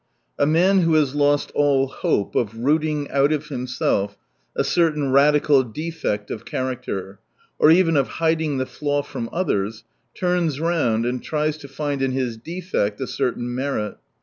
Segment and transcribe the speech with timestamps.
[0.39, 0.47] —A.
[0.47, 4.17] man who has lost all hope of rooting out of himself
[4.55, 7.19] a certain radical defect of character,
[7.59, 9.83] or even of hiding the flaw from others,
[10.15, 13.97] turns round and tries to find in his defect a pertain merit.